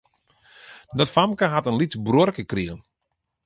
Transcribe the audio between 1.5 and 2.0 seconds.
hat in lyts